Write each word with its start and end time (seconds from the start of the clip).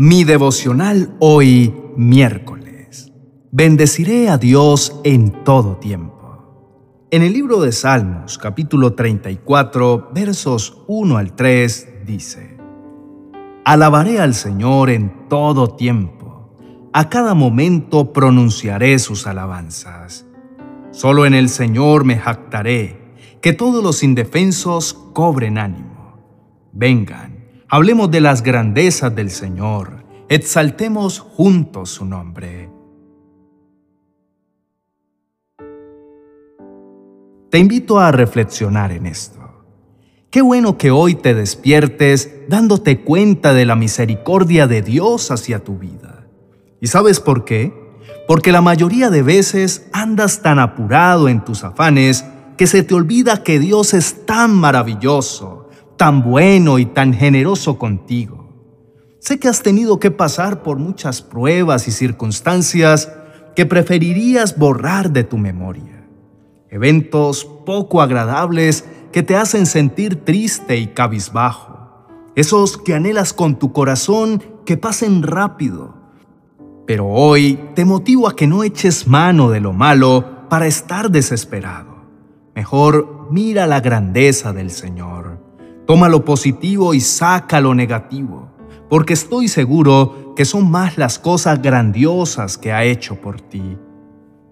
Mi 0.00 0.22
devocional 0.22 1.16
hoy, 1.18 1.74
miércoles. 1.96 3.12
Bendeciré 3.50 4.28
a 4.28 4.38
Dios 4.38 5.00
en 5.02 5.42
todo 5.42 5.78
tiempo. 5.78 7.08
En 7.10 7.22
el 7.22 7.32
libro 7.32 7.60
de 7.60 7.72
Salmos, 7.72 8.38
capítulo 8.38 8.94
34, 8.94 10.10
versos 10.14 10.84
1 10.86 11.16
al 11.16 11.34
3, 11.34 12.04
dice, 12.06 12.58
Alabaré 13.64 14.20
al 14.20 14.34
Señor 14.34 14.90
en 14.90 15.26
todo 15.28 15.74
tiempo. 15.74 16.56
A 16.92 17.08
cada 17.08 17.34
momento 17.34 18.12
pronunciaré 18.12 19.00
sus 19.00 19.26
alabanzas. 19.26 20.26
Solo 20.92 21.26
en 21.26 21.34
el 21.34 21.48
Señor 21.48 22.04
me 22.04 22.18
jactaré, 22.18 23.16
que 23.42 23.52
todos 23.52 23.82
los 23.82 24.04
indefensos 24.04 24.94
cobren 25.12 25.58
ánimo. 25.58 26.20
Vengan 26.72 27.37
Hablemos 27.70 28.10
de 28.10 28.22
las 28.22 28.42
grandezas 28.42 29.14
del 29.14 29.30
Señor. 29.30 30.02
Exaltemos 30.30 31.18
juntos 31.18 31.90
su 31.90 32.06
nombre. 32.06 32.70
Te 37.50 37.58
invito 37.58 37.98
a 37.98 38.10
reflexionar 38.10 38.90
en 38.92 39.04
esto. 39.04 39.66
Qué 40.30 40.40
bueno 40.40 40.78
que 40.78 40.90
hoy 40.90 41.14
te 41.14 41.34
despiertes 41.34 42.48
dándote 42.48 43.02
cuenta 43.02 43.52
de 43.52 43.66
la 43.66 43.76
misericordia 43.76 44.66
de 44.66 44.80
Dios 44.80 45.30
hacia 45.30 45.62
tu 45.62 45.76
vida. 45.76 46.26
¿Y 46.80 46.86
sabes 46.86 47.20
por 47.20 47.44
qué? 47.44 47.74
Porque 48.26 48.50
la 48.50 48.62
mayoría 48.62 49.10
de 49.10 49.22
veces 49.22 49.88
andas 49.92 50.40
tan 50.40 50.58
apurado 50.58 51.28
en 51.28 51.44
tus 51.44 51.64
afanes 51.64 52.24
que 52.56 52.66
se 52.66 52.82
te 52.82 52.94
olvida 52.94 53.42
que 53.42 53.58
Dios 53.58 53.92
es 53.92 54.24
tan 54.24 54.54
maravilloso 54.54 55.57
tan 55.98 56.22
bueno 56.22 56.78
y 56.78 56.86
tan 56.86 57.12
generoso 57.12 57.76
contigo. 57.76 58.48
Sé 59.18 59.38
que 59.38 59.48
has 59.48 59.62
tenido 59.62 59.98
que 59.98 60.10
pasar 60.10 60.62
por 60.62 60.78
muchas 60.78 61.20
pruebas 61.20 61.88
y 61.88 61.90
circunstancias 61.90 63.12
que 63.54 63.66
preferirías 63.66 64.56
borrar 64.56 65.10
de 65.10 65.24
tu 65.24 65.36
memoria. 65.36 66.08
Eventos 66.70 67.44
poco 67.66 68.00
agradables 68.00 68.84
que 69.12 69.24
te 69.24 69.36
hacen 69.36 69.66
sentir 69.66 70.24
triste 70.24 70.76
y 70.76 70.86
cabizbajo. 70.88 72.06
Esos 72.36 72.78
que 72.78 72.94
anhelas 72.94 73.32
con 73.32 73.58
tu 73.58 73.72
corazón 73.72 74.42
que 74.64 74.76
pasen 74.76 75.24
rápido. 75.24 75.96
Pero 76.86 77.08
hoy 77.08 77.58
te 77.74 77.84
motivo 77.84 78.28
a 78.28 78.36
que 78.36 78.46
no 78.46 78.62
eches 78.62 79.08
mano 79.08 79.50
de 79.50 79.60
lo 79.60 79.72
malo 79.72 80.46
para 80.48 80.68
estar 80.68 81.10
desesperado. 81.10 81.96
Mejor 82.54 83.26
mira 83.32 83.66
la 83.66 83.80
grandeza 83.80 84.52
del 84.52 84.70
Señor 84.70 85.47
Toma 85.88 86.10
lo 86.10 86.22
positivo 86.22 86.92
y 86.92 87.00
saca 87.00 87.62
lo 87.62 87.74
negativo, 87.74 88.50
porque 88.90 89.14
estoy 89.14 89.48
seguro 89.48 90.34
que 90.36 90.44
son 90.44 90.70
más 90.70 90.98
las 90.98 91.18
cosas 91.18 91.62
grandiosas 91.62 92.58
que 92.58 92.74
ha 92.74 92.84
hecho 92.84 93.22
por 93.22 93.40
ti. 93.40 93.78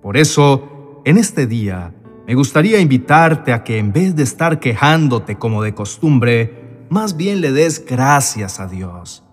Por 0.00 0.16
eso, 0.16 1.00
en 1.04 1.18
este 1.18 1.48
día, 1.48 1.92
me 2.24 2.36
gustaría 2.36 2.78
invitarte 2.78 3.52
a 3.52 3.64
que 3.64 3.78
en 3.78 3.92
vez 3.92 4.14
de 4.14 4.22
estar 4.22 4.60
quejándote 4.60 5.34
como 5.34 5.64
de 5.64 5.74
costumbre, 5.74 6.86
más 6.88 7.16
bien 7.16 7.40
le 7.40 7.50
des 7.50 7.84
gracias 7.84 8.60
a 8.60 8.68
Dios. 8.68 9.24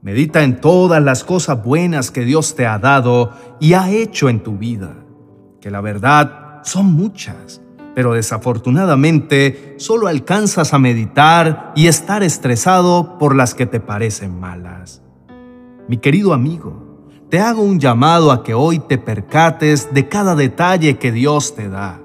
Medita 0.00 0.44
en 0.44 0.60
todas 0.60 1.02
las 1.02 1.24
cosas 1.24 1.64
buenas 1.64 2.12
que 2.12 2.20
Dios 2.20 2.54
te 2.54 2.66
ha 2.66 2.78
dado 2.78 3.32
y 3.58 3.72
ha 3.72 3.90
hecho 3.90 4.28
en 4.28 4.44
tu 4.44 4.58
vida, 4.58 4.94
que 5.60 5.72
la 5.72 5.80
verdad 5.80 6.60
son 6.62 6.92
muchas 6.92 7.60
pero 7.98 8.12
desafortunadamente 8.12 9.74
solo 9.76 10.06
alcanzas 10.06 10.72
a 10.72 10.78
meditar 10.78 11.72
y 11.74 11.88
estar 11.88 12.22
estresado 12.22 13.18
por 13.18 13.34
las 13.34 13.56
que 13.56 13.66
te 13.66 13.80
parecen 13.80 14.38
malas. 14.38 15.02
Mi 15.88 15.96
querido 15.96 16.32
amigo, 16.32 17.10
te 17.28 17.40
hago 17.40 17.60
un 17.60 17.80
llamado 17.80 18.30
a 18.30 18.44
que 18.44 18.54
hoy 18.54 18.78
te 18.78 18.98
percates 18.98 19.92
de 19.92 20.06
cada 20.06 20.36
detalle 20.36 20.96
que 20.96 21.10
Dios 21.10 21.56
te 21.56 21.68
da. 21.68 22.00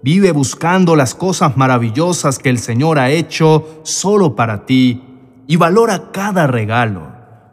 Vive 0.00 0.30
buscando 0.30 0.94
las 0.94 1.16
cosas 1.16 1.56
maravillosas 1.56 2.38
que 2.38 2.50
el 2.50 2.60
Señor 2.60 3.00
ha 3.00 3.10
hecho 3.10 3.80
solo 3.82 4.36
para 4.36 4.64
ti 4.64 5.02
y 5.48 5.56
valora 5.56 6.12
cada 6.12 6.46
regalo, 6.46 7.02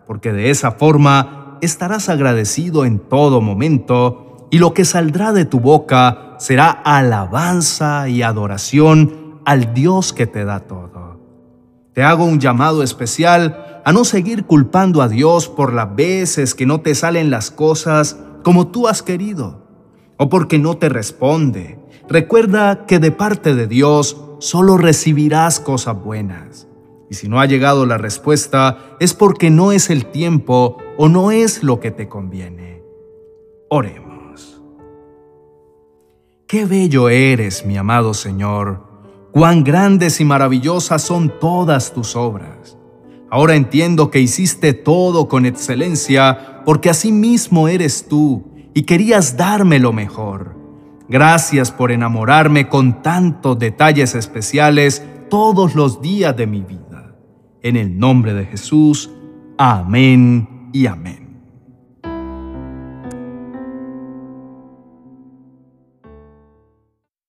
porque 0.06 0.32
de 0.32 0.52
esa 0.52 0.74
forma 0.74 1.58
estarás 1.60 2.08
agradecido 2.08 2.86
en 2.86 3.00
todo 3.00 3.42
momento 3.42 4.48
y 4.52 4.60
lo 4.60 4.76
que 4.76 4.86
saldrá 4.86 5.34
de 5.34 5.46
tu 5.46 5.60
boca 5.60 6.33
será 6.44 6.72
alabanza 6.72 8.10
y 8.10 8.22
adoración 8.22 9.40
al 9.46 9.74
Dios 9.74 10.12
que 10.12 10.28
te 10.28 10.44
da 10.44 10.60
todo. 10.60 11.18
Te 11.94 12.04
hago 12.04 12.26
un 12.26 12.42
llamado 12.42 12.84
especial 12.84 13.82
a 13.86 13.94
no 13.94 14.04
seguir 14.04 14.44
culpando 14.44 15.02
a 15.02 15.08
Dios 15.08 15.48
por 15.48 15.72
las 15.72 15.96
veces 15.96 16.54
que 16.54 16.66
no 16.66 16.82
te 16.82 16.96
salen 16.96 17.30
las 17.30 17.50
cosas 17.50 18.20
como 18.44 18.68
tú 18.68 18.90
has 18.90 19.02
querido 19.02 19.64
o 20.18 20.28
porque 20.28 20.60
no 20.60 20.76
te 20.76 20.90
responde. 20.90 21.80
Recuerda 22.10 22.86
que 22.88 23.00
de 23.00 23.12
parte 23.12 23.56
de 23.56 23.68
Dios 23.68 24.18
solo 24.40 24.76
recibirás 24.76 25.62
cosas 25.62 25.96
buenas. 26.04 26.68
Y 27.10 27.14
si 27.14 27.30
no 27.30 27.40
ha 27.40 27.46
llegado 27.46 27.86
la 27.86 27.98
respuesta 27.98 28.80
es 29.00 29.14
porque 29.14 29.50
no 29.50 29.72
es 29.72 29.90
el 29.90 30.08
tiempo 30.08 30.76
o 30.98 31.08
no 31.08 31.32
es 31.32 31.64
lo 31.64 31.80
que 31.80 31.92
te 31.92 32.10
conviene. 32.10 32.84
Oremos. 33.70 34.13
Qué 36.54 36.66
bello 36.66 37.10
eres, 37.10 37.66
mi 37.66 37.78
amado 37.78 38.14
Señor. 38.14 38.84
Cuán 39.32 39.64
grandes 39.64 40.22
y 40.22 40.24
maravillosas 40.24 41.02
son 41.02 41.34
todas 41.40 41.96
tus 41.96 42.16
obras. 42.16 42.78
Ahora 43.32 43.56
entiendo 43.56 44.12
que 44.12 44.20
hiciste 44.20 44.74
todo 44.74 45.28
con 45.28 45.48
excelencia 45.48 46.62
porque 46.64 46.92
así 46.92 47.12
mismo 47.12 47.68
eres 47.68 48.08
tú 48.08 48.52
y 48.76 48.84
querías 48.84 49.36
darme 49.36 49.80
lo 49.80 49.94
mejor. 49.94 50.56
Gracias 51.10 51.72
por 51.72 51.92
enamorarme 51.92 52.70
con 52.70 53.02
tantos 53.02 53.58
detalles 53.58 54.14
especiales 54.14 55.04
todos 55.32 55.74
los 55.74 56.04
días 56.04 56.38
de 56.38 56.46
mi 56.46 56.62
vida. 56.62 57.16
En 57.64 57.78
el 57.78 57.98
nombre 57.98 58.36
de 58.36 58.46
Jesús, 58.46 59.10
amén 59.58 60.70
y 60.72 60.86
amén. 60.86 61.23